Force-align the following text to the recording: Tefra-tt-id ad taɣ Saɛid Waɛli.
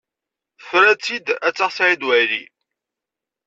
Tefra-tt-id 0.59 1.27
ad 1.47 1.53
taɣ 1.55 1.71
Saɛid 1.73 2.01
Waɛli. 2.07 2.43